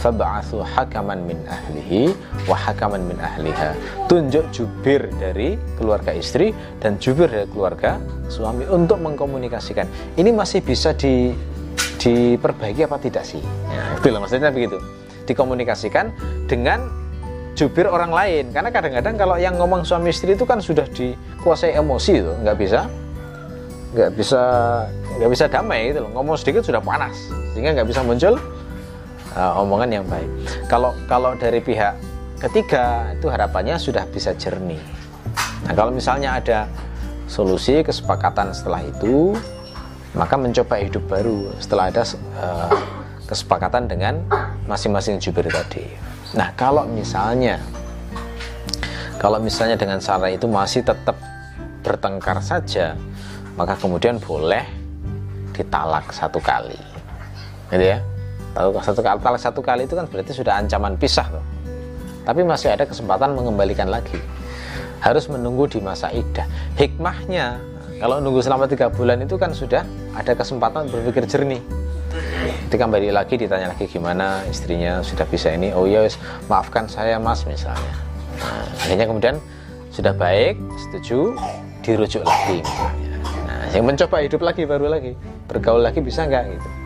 [0.00, 2.16] fab'athu hakaman min ahlihi
[2.48, 3.76] wa hakaman min ahliha.
[4.08, 8.00] Tunjuk jubir dari keluarga istri dan jubir dari keluarga
[8.32, 9.84] suami untuk mengkomunikasikan.
[10.16, 11.36] Ini masih bisa di
[12.02, 13.38] diperbaiki apa tidak sih?
[13.70, 14.80] Ya, itu maksudnya begitu.
[15.28, 16.10] Dikomunikasikan
[16.50, 16.90] dengan
[17.54, 18.50] jubir orang lain.
[18.50, 22.90] Karena kadang-kadang kalau yang ngomong suami istri itu kan sudah dikuasai emosi itu nggak bisa
[23.92, 24.40] nggak bisa
[25.20, 26.10] nggak bisa damai gitu loh.
[26.16, 27.14] Ngomong sedikit sudah panas
[27.54, 28.34] sehingga nggak bisa muncul
[29.36, 30.28] uh, omongan yang baik.
[30.68, 31.96] Kalau kalau dari pihak
[32.40, 34.80] ketiga itu harapannya sudah bisa jernih.
[35.68, 36.66] Nah kalau misalnya ada
[37.30, 39.32] solusi kesepakatan setelah itu,
[40.12, 42.02] maka mencoba hidup baru setelah ada
[42.36, 42.72] uh,
[43.24, 44.20] kesepakatan dengan
[44.68, 45.86] masing-masing jubir tadi.
[46.36, 47.62] Nah kalau misalnya
[49.22, 51.14] kalau misalnya dengan cara itu masih tetap
[51.86, 52.98] bertengkar saja,
[53.54, 54.66] maka kemudian boleh
[55.54, 56.78] ditalak satu kali,
[57.70, 58.02] gitu ya
[58.52, 61.44] Tahu satu kali, satu kali itu kan berarti sudah ancaman pisah loh.
[62.22, 64.20] Tapi masih ada kesempatan mengembalikan lagi.
[65.00, 66.46] Harus menunggu di masa idah.
[66.76, 67.58] Hikmahnya
[67.98, 71.64] kalau nunggu selama tiga bulan itu kan sudah ada kesempatan berpikir jernih.
[72.68, 75.72] Ketika kembali lagi ditanya lagi gimana istrinya sudah bisa ini.
[75.72, 76.04] Oh ya
[76.46, 77.94] maafkan saya mas misalnya.
[78.36, 79.36] Nah, akhirnya kemudian
[79.92, 81.36] sudah baik, setuju,
[81.80, 82.60] dirujuk lagi.
[83.48, 85.16] Nah, yang mencoba hidup lagi baru lagi,
[85.48, 86.81] bergaul lagi bisa nggak gitu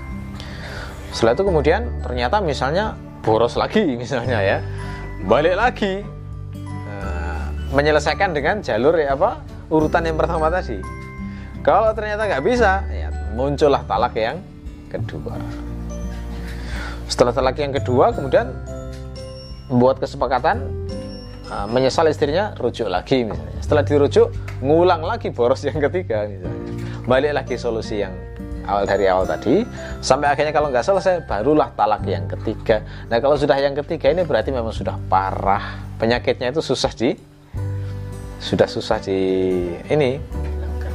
[1.17, 2.93] setelah itu kemudian ternyata misalnya
[3.25, 4.59] boros lagi misalnya ya.
[5.25, 6.05] Balik lagi.
[6.53, 9.41] Uh, menyelesaikan dengan jalur ya apa?
[9.73, 10.77] Urutan yang pertama tadi.
[11.65, 14.45] Kalau ternyata nggak bisa ya muncullah talak yang
[14.93, 15.41] kedua.
[17.09, 18.53] Setelah talak yang kedua kemudian
[19.73, 20.69] membuat kesepakatan
[21.49, 23.57] uh, menyesal istrinya rujuk lagi misalnya.
[23.65, 26.61] Setelah dirujuk ngulang lagi boros yang ketiga misalnya.
[27.09, 28.13] Balik lagi solusi yang
[28.67, 29.63] awal dari awal tadi.
[30.03, 32.83] Sampai akhirnya kalau nggak selesai barulah talak yang ketiga.
[33.09, 35.81] Nah kalau sudah yang ketiga ini berarti memang sudah parah.
[35.97, 37.17] Penyakitnya itu susah di
[38.37, 39.19] sudah susah di
[39.89, 40.21] ini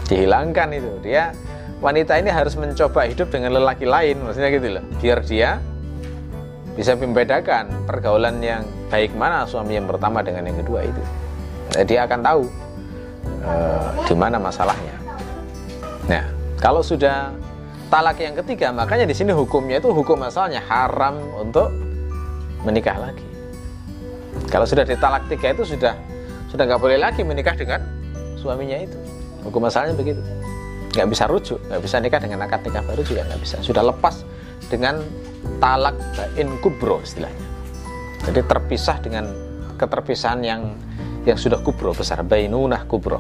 [0.05, 0.91] dihilangkan itu.
[1.01, 1.33] Dia
[1.81, 4.85] wanita ini harus mencoba hidup dengan lelaki lain maksudnya gitu loh.
[5.01, 5.57] Biar dia
[6.75, 11.03] bisa membedakan pergaulan yang baik mana suami yang pertama dengan yang kedua itu.
[11.71, 12.43] Nah, dia akan tahu
[13.43, 14.95] uh, di mana masalahnya.
[16.07, 16.23] Nah
[16.59, 17.33] kalau sudah
[17.91, 21.67] talak yang ketiga makanya di sini hukumnya itu hukum asalnya haram untuk
[22.63, 23.27] menikah lagi.
[24.47, 25.93] Kalau sudah ditalak tiga itu sudah
[26.47, 27.83] sudah nggak boleh lagi menikah dengan
[28.39, 28.95] suaminya itu.
[29.43, 30.23] Hukum asalnya begitu.
[30.95, 33.59] Nggak bisa rujuk nggak bisa nikah dengan akad nikah baru juga nggak bisa.
[33.59, 34.23] Sudah lepas
[34.71, 35.03] dengan
[35.59, 35.99] talak
[36.39, 37.43] in kubro istilahnya.
[38.23, 39.27] Jadi terpisah dengan
[39.75, 40.79] keterpisahan yang
[41.27, 42.23] yang sudah kubro besar.
[42.23, 43.19] Bainunah kubro.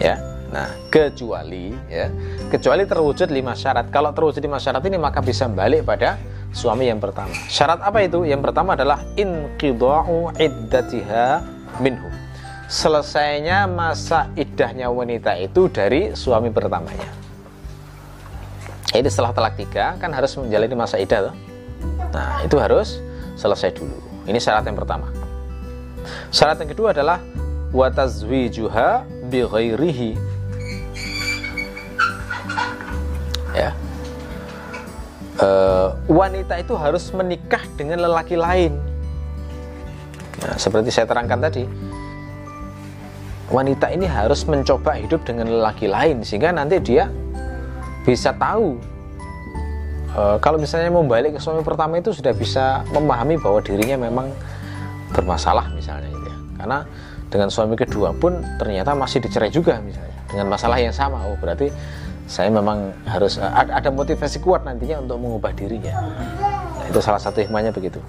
[0.00, 2.06] Ya Nah, kecuali ya,
[2.48, 3.90] kecuali terwujud lima syarat.
[3.90, 6.14] Kalau terwujud lima syarat ini maka bisa balik pada
[6.54, 7.34] suami yang pertama.
[7.50, 8.22] Syarat apa itu?
[8.22, 11.42] Yang pertama adalah inqidha'u iddatiha
[11.82, 12.08] minhu.
[12.66, 17.10] Selesainya masa iddahnya wanita itu dari suami pertamanya.
[18.90, 21.34] Ini setelah talak tiga kan harus menjalani masa iddah.
[22.14, 23.02] Nah, itu harus
[23.36, 23.98] selesai dulu.
[24.26, 25.10] Ini syarat yang pertama.
[26.32, 27.20] Syarat yang kedua adalah
[27.76, 30.35] watazwijuha bi ghairihi
[33.56, 33.70] ya.
[35.36, 35.48] E,
[36.12, 38.76] wanita itu harus menikah dengan lelaki lain.
[40.44, 41.64] Nah, seperti saya terangkan tadi
[43.46, 47.06] wanita ini harus mencoba hidup dengan lelaki lain sehingga nanti dia
[48.02, 48.76] bisa tahu
[50.12, 54.28] e, kalau misalnya mau balik ke suami pertama itu sudah bisa memahami bahwa dirinya memang
[55.14, 56.38] bermasalah misalnya gitu ya.
[56.58, 56.78] Karena
[57.30, 61.22] dengan suami kedua pun ternyata masih dicerai juga misalnya dengan masalah yang sama.
[61.26, 61.70] Oh berarti
[62.26, 65.94] saya memang harus uh, ada motivasi kuat nantinya untuk mengubah dirinya.
[66.90, 68.02] Itu salah satu hikmahnya begitu.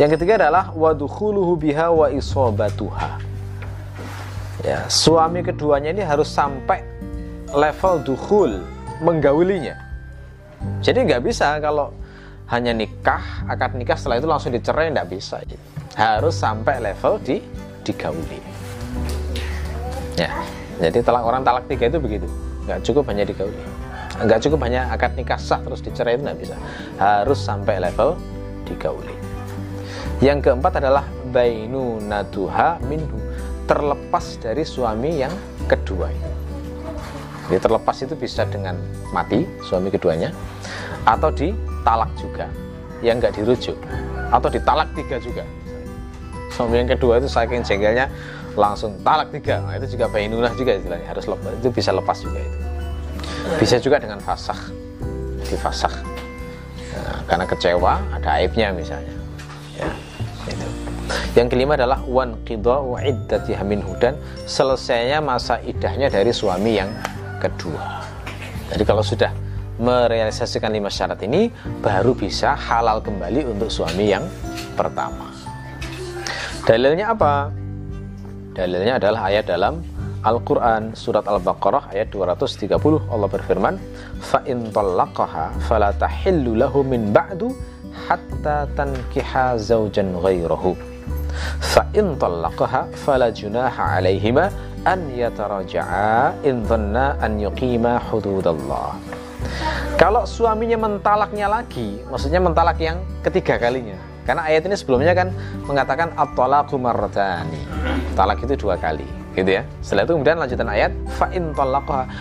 [0.00, 3.30] Yang ketiga adalah wadukhuluhu biha wa isobatuha
[4.64, 6.84] ya suami keduanya ini harus sampai
[7.52, 8.60] level dukhul
[9.00, 9.76] menggaulinya
[10.84, 11.92] jadi nggak bisa kalau
[12.52, 15.38] hanya nikah akad nikah setelah itu langsung dicerai nggak bisa.
[15.94, 17.38] Harus sampai level di
[17.86, 18.42] digauli.
[20.18, 20.34] Ya
[20.82, 22.28] jadi talak orang talak tiga itu begitu
[22.68, 23.62] nggak cukup hanya digauli
[24.20, 26.56] nggak cukup hanya akad nikah sah terus dicerai itu nggak bisa.
[27.00, 28.20] Harus sampai level
[28.68, 29.30] digauli
[30.20, 33.16] yang keempat adalah bainu natuha minhu.
[33.64, 35.32] Terlepas dari suami yang
[35.64, 36.30] kedua ini.
[37.48, 38.76] Jadi terlepas itu bisa dengan
[39.16, 40.28] mati suami keduanya
[41.08, 42.52] atau ditalak juga
[43.00, 43.80] yang nggak dirujuk
[44.28, 45.42] atau ditalak tiga juga.
[46.52, 48.12] Suami yang kedua itu saking jengkelnya
[48.54, 49.62] langsung talak tiga.
[49.62, 51.06] Nah, itu juga bainunah juga istilahnya.
[51.10, 52.58] Harus lepas itu bisa lepas juga itu.
[53.58, 54.58] Bisa juga dengan fasah
[55.40, 55.90] di fasah
[56.94, 59.14] nah, karena kecewa ada aibnya misalnya.
[59.74, 59.90] Ya
[60.46, 60.66] itu.
[61.34, 63.94] Yang kelima adalah wan qidau iddati minhu.
[63.98, 64.14] Dan
[64.46, 66.90] selesainya masa idahnya dari suami yang
[67.42, 68.02] kedua.
[68.70, 69.34] Jadi kalau sudah
[69.80, 71.48] merealisasikan lima syarat ini
[71.80, 74.22] baru bisa halal kembali untuk suami yang
[74.76, 75.32] pertama.
[76.68, 77.48] Dalilnya apa
[78.60, 79.80] Dalilnya adalah ayat dalam
[80.20, 82.68] Al-Quran Surat Al-Baqarah ayat 230
[83.08, 83.80] Allah berfirman
[84.44, 87.56] in talaqaha fala tahillu lahu min ba'du
[88.04, 90.76] hatta tankiha zawjan ghairahu
[91.72, 94.52] Fa in talaqaha fala junaha alaihima
[94.84, 98.92] an yataraja'a in dhanna an yuqima hududallah.
[99.96, 105.34] Kalau suaminya mentalaknya lagi Maksudnya mentalak yang ketiga kalinya karena ayat ini sebelumnya kan
[105.66, 107.58] mengatakan at-talaqu marratani.
[108.14, 109.02] Talak itu dua kali,
[109.34, 109.66] gitu ya.
[109.82, 111.50] Setelah itu kemudian lanjutan ayat fa in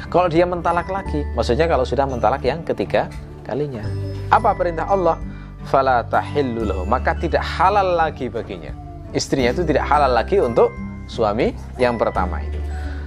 [0.10, 3.13] Kalau dia mentalak lagi, maksudnya kalau sudah mentalak yang ketiga
[3.45, 3.86] kalinya.
[4.34, 5.22] Apa perintah Allah?
[5.69, 8.74] Fala tahillu maka tidak halal lagi baginya.
[9.13, 10.74] Istrinya itu tidak halal lagi untuk
[11.06, 12.58] suami yang pertama ini.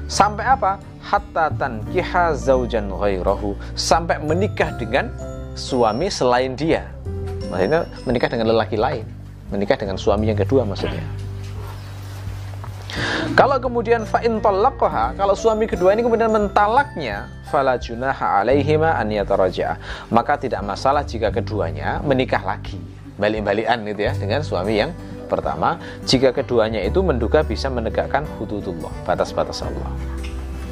[0.07, 0.79] Sampai apa?
[1.03, 5.11] Hatta tankiha zaujan ghairahu, sampai menikah dengan
[5.59, 6.87] suami selain dia
[7.53, 9.05] maksudnya menikah dengan lelaki lain.
[9.53, 11.05] Menikah dengan suami yang kedua maksudnya.
[13.37, 19.09] Kalau kemudian fa'in talaqaha, kalau suami kedua ini kemudian mentalaknya, fala junaha alaihima an
[20.12, 22.77] Maka tidak masalah jika keduanya menikah lagi,
[23.17, 24.93] balik-balikan gitu ya dengan suami yang
[25.29, 29.88] pertama, jika keduanya itu menduga bisa menegakkan hududullah, batas-batas Allah.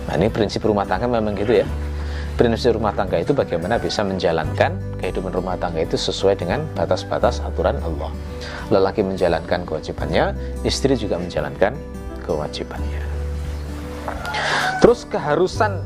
[0.08, 1.68] Nah, ini prinsip rumah tangga memang gitu ya
[2.40, 7.76] prinsip rumah tangga itu bagaimana bisa menjalankan kehidupan rumah tangga itu sesuai dengan batas-batas aturan
[7.84, 8.08] Allah.
[8.72, 10.32] Lelaki menjalankan kewajibannya,
[10.64, 11.76] istri juga menjalankan
[12.24, 13.04] kewajibannya.
[14.80, 15.84] Terus keharusan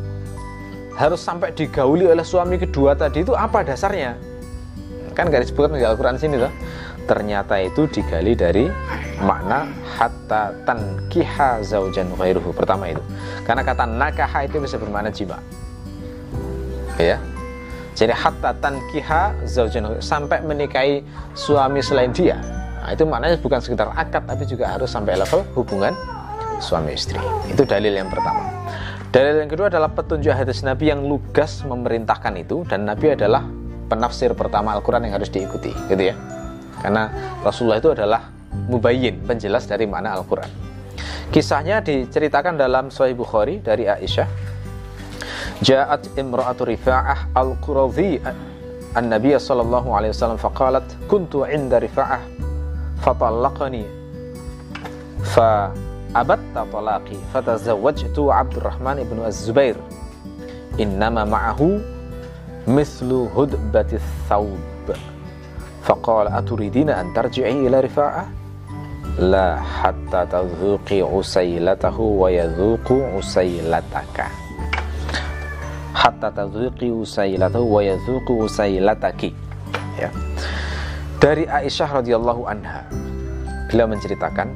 [0.94, 4.14] harus sampai digauli oleh suami kedua tadi itu apa dasarnya?
[5.18, 6.54] Kan gak disebutkan di Al-Quran sini tuh.
[7.10, 8.70] Ternyata itu digali dari
[9.18, 9.66] makna
[9.98, 12.54] hatta tankiha zaujan ghairuhu.
[12.54, 13.02] Pertama itu.
[13.42, 15.42] Karena kata nakaha itu bisa bermakna jima
[16.98, 17.16] ya.
[17.94, 21.06] Jadi hatta tankiha zaujan sampai menikahi
[21.38, 22.34] suami selain dia.
[22.82, 25.94] Nah, itu maknanya bukan sekedar akad tapi juga harus sampai level hubungan
[26.58, 27.22] suami istri.
[27.46, 28.50] Itu dalil yang pertama.
[29.14, 33.46] Dalil yang kedua adalah petunjuk hadis Nabi yang lugas memerintahkan itu dan Nabi adalah
[33.86, 36.18] penafsir pertama Al-Quran yang harus diikuti gitu ya.
[36.82, 37.08] Karena
[37.46, 38.26] Rasulullah itu adalah
[38.66, 40.50] mubayyin penjelas dari makna Al-Quran.
[41.30, 44.43] Kisahnya diceritakan dalam Sahih Bukhari dari Aisyah
[45.62, 48.18] Ja'at imra'atu Rifa'ah al-Quradhi
[48.98, 52.18] an-Nabiy sallallahu alaihi wasallam faqalat kuntu 'inda Rifa'ah
[53.06, 53.86] fatallaqani
[55.30, 55.70] fa
[56.10, 59.78] abatta talaqi fatazawwajtu Abdurrahman ibn Az-Zubair
[60.74, 61.78] innama ma'ahu
[62.66, 64.90] mithlu hudbati thawb
[65.86, 68.26] faqala aturidina an tarji'i ila Rifa'ah
[69.22, 74.43] la hatta tadhuqi usailatahu wa yadhuqu usailataka
[76.04, 79.32] hatta tadzuqi usailatahu wa yadzuqu usailataki.
[79.96, 80.12] Ya.
[81.16, 82.84] Dari Aisyah radhiyallahu anha
[83.72, 84.52] beliau menceritakan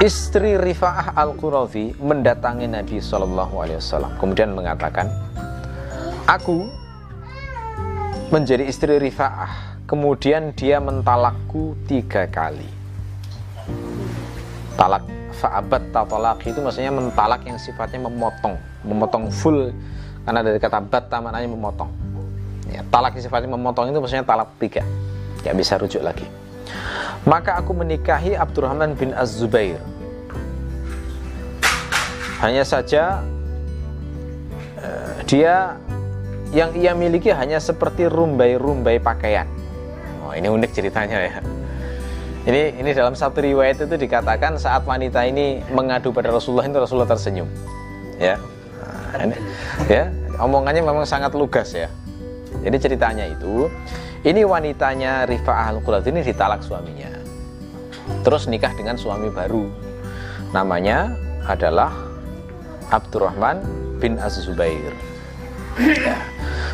[0.00, 5.12] istri Rifa'ah Al-Qurazi mendatangi Nabi Shallallahu alaihi wasallam kemudian mengatakan
[6.24, 6.64] aku
[8.32, 12.66] menjadi istri Rifa'ah kemudian dia mentalakku tiga kali
[14.80, 15.04] talak
[15.36, 19.68] fa'abat talak itu maksudnya mentalak yang sifatnya memotong memotong full
[20.26, 22.06] karena dari kata batta maknanya memotong
[22.66, 24.82] Ya, talak sifatnya memotong itu maksudnya talak tiga.
[25.46, 26.26] Nggak bisa rujuk lagi.
[27.22, 29.78] Maka aku menikahi Abdurrahman bin Az-Zubair.
[32.42, 33.22] Hanya saja
[34.82, 35.78] uh, dia
[36.50, 39.46] yang ia miliki hanya seperti rumbai-rumbai pakaian.
[40.26, 41.38] Oh, ini unik ceritanya ya.
[42.46, 47.10] Ini ini dalam satu riwayat itu dikatakan saat wanita ini mengadu pada Rasulullah itu Rasulullah
[47.10, 47.46] tersenyum.
[48.18, 48.38] Ya.
[49.14, 49.40] Nah,
[49.86, 50.10] ya,
[50.42, 51.86] omongannya memang sangat lugas ya.
[52.66, 53.70] Jadi ceritanya itu
[54.26, 57.10] ini wanitanya Rifa'ah al ini ditalak suaminya.
[58.26, 59.70] Terus nikah dengan suami baru.
[60.50, 61.14] Namanya
[61.46, 61.94] adalah
[62.90, 63.62] Abdurrahman
[64.02, 64.94] bin Az-Zubair.
[65.76, 66.16] Ya.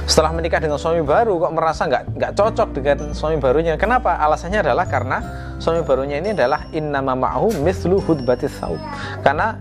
[0.07, 3.75] Setelah menikah dengan suami baru kok merasa nggak nggak cocok dengan suami barunya.
[3.79, 4.19] Kenapa?
[4.19, 5.19] Alasannya adalah karena
[5.63, 8.79] suami barunya ini adalah innama ma'hu mislu hudbatis saub.
[9.23, 9.59] Karena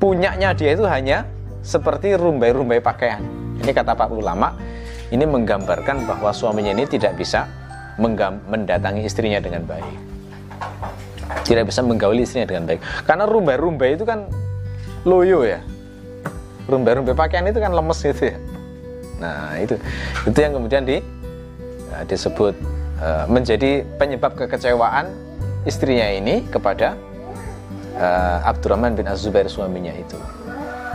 [0.00, 1.28] punyanya dia itu hanya
[1.62, 3.22] seperti rumbai-rumbai pakaian.
[3.58, 4.54] Ini kata Pak ulama,
[5.10, 7.48] ini menggambarkan bahwa suaminya ini tidak bisa
[8.48, 9.86] mendatangi istrinya dengan baik.
[11.42, 12.80] Tidak bisa menggauli istrinya dengan baik.
[13.04, 14.30] Karena rumbai-rumbai itu kan
[15.02, 15.58] loyo ya.
[16.68, 18.38] Rumbai-rumbai pakaian itu kan lemes gitu ya
[19.18, 19.74] Nah, itu
[20.30, 21.02] itu yang kemudian di
[21.90, 22.54] uh, disebut
[23.02, 25.10] uh, menjadi penyebab kekecewaan
[25.66, 26.94] istrinya ini kepada
[27.98, 30.16] uh, Abdurrahman bin Az-Zubair suaminya itu.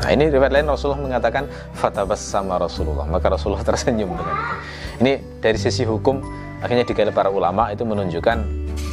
[0.03, 4.55] Nah, ini riwayat lain Rasulullah mengatakan fatabas sama Rasulullah, maka Rasulullah tersenyum dengan itu.
[4.99, 6.19] Ini dari sisi hukum
[6.59, 8.37] akhirnya digali para ulama itu menunjukkan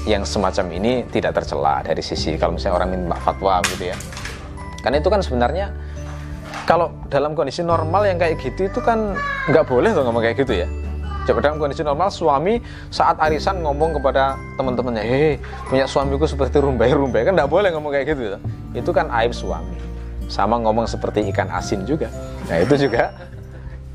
[0.07, 3.97] yang semacam ini tidak tercela dari sisi kalau misalnya orang minta fatwa gitu ya.
[4.87, 5.75] Karena itu kan sebenarnya
[6.65, 9.19] kalau dalam kondisi normal yang kayak gitu itu kan
[9.51, 10.71] nggak boleh tuh ngomong kayak gitu ya
[11.29, 15.35] coba dalam kondisi normal suami saat arisan ngomong kepada teman-temannya hei
[15.69, 18.39] punya suamiku seperti rumbai-rumbai kan nggak boleh ngomong kayak gitu
[18.73, 19.90] itu kan aib suami
[20.31, 22.07] sama ngomong seperti ikan asin juga.
[22.47, 23.11] Nah itu juga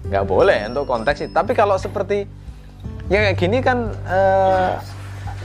[0.05, 2.29] nggak boleh untuk konteks tapi kalau seperti
[3.09, 4.77] ya kayak gini kan uh,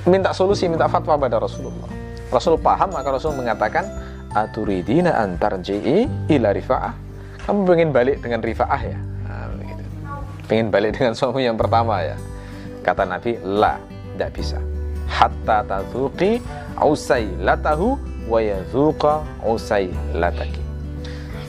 [0.05, 1.89] minta solusi minta fatwa pada Rasulullah.
[2.31, 3.87] Rasul paham maka Rasul mengatakan
[4.35, 6.95] aturidina antar ji ila rifa'ah.
[7.47, 8.99] Kamu pengen balik dengan rifaah ya?
[9.27, 9.51] Nah,
[10.47, 12.15] pengen balik dengan suami yang pertama ya?
[12.87, 13.79] Kata Nabi la
[14.15, 14.59] tidak bisa.
[15.11, 16.39] Hatta tadhuqi
[16.79, 17.99] usai latahu
[18.31, 20.70] wa yadhuqa usai lataki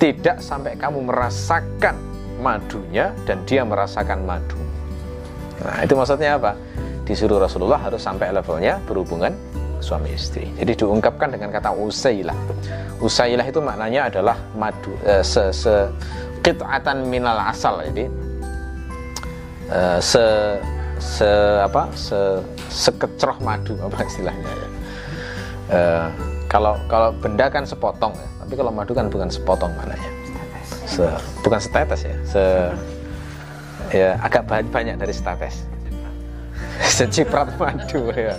[0.01, 1.93] tidak sampai kamu merasakan
[2.41, 4.57] madunya dan dia merasakan madu
[5.61, 6.57] nah itu maksudnya apa
[7.05, 9.37] disuruh Rasulullah harus sampai levelnya berhubungan
[9.81, 10.47] suami istri.
[10.55, 12.37] Jadi diungkapkan dengan kata usailah.
[13.01, 15.89] Usailah itu maknanya adalah madu eh, se, se
[17.09, 17.81] minal asal.
[17.89, 18.05] Jadi
[19.73, 20.25] eh, se
[21.01, 21.29] se
[21.65, 22.15] apa se
[22.69, 24.69] sekecroh madu apa istilahnya ya.
[25.73, 26.07] Eh,
[26.45, 30.09] kalau kalau benda kan sepotong ya, tapi kalau madu kan bukan sepotong maknanya.
[30.89, 31.07] Se,
[31.45, 32.43] bukan setetes ya, se
[33.95, 35.71] ya agak banyak dari setetes.
[36.81, 37.47] Seciprat.
[37.61, 38.35] Madu ya.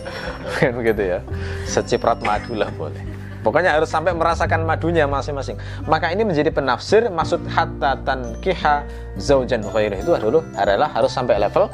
[0.59, 1.19] Kan begitu ya.
[1.67, 3.01] Seciprat madu lah boleh.
[3.43, 5.59] Pokoknya harus sampai merasakan madunya masing-masing.
[5.91, 8.87] Maka ini menjadi penafsir maksud hatta tankiha
[9.19, 11.67] zaujan khairah itu adalah, adalah harus sampai level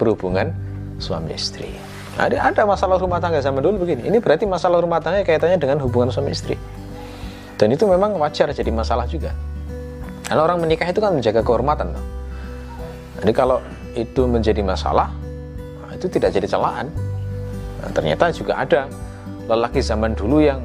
[0.00, 0.56] berhubungan
[0.96, 1.76] suami istri.
[2.16, 4.08] Ada ada masalah rumah tangga zaman dulu begini.
[4.08, 6.56] Ini berarti masalah rumah tangga kaitannya dengan hubungan suami istri
[7.56, 9.32] dan itu memang wajar jadi masalah juga
[10.28, 11.96] karena orang menikah itu kan menjaga kehormatan
[13.24, 13.64] jadi kalau
[13.96, 15.08] itu menjadi masalah
[15.96, 16.92] itu tidak jadi celaan.
[17.80, 18.86] Nah, ternyata juga ada
[19.48, 20.60] lelaki zaman dulu yang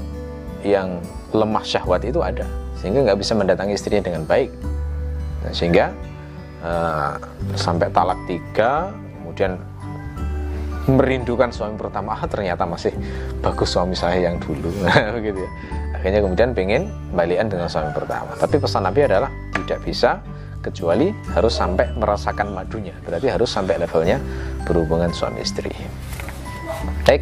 [0.62, 1.00] yang
[1.32, 2.46] lemah syahwat itu ada
[2.78, 4.52] sehingga nggak bisa mendatangi istrinya dengan baik.
[5.42, 5.96] Nah, sehingga
[6.62, 7.16] uh,
[7.56, 9.58] sampai talak tiga, kemudian
[10.90, 12.92] merindukan suami pertama, ah, ternyata masih
[13.40, 14.70] bagus suami saya yang dulu,
[15.14, 15.52] begitu ya.
[16.02, 18.34] Akhirnya kemudian pengen balian dengan suami pertama.
[18.34, 20.18] Tapi pesan Nabi adalah tidak bisa
[20.66, 22.98] kecuali harus sampai merasakan madunya.
[23.06, 24.18] Berarti harus sampai levelnya
[24.66, 25.70] berhubungan suami istri.
[27.06, 27.22] Baik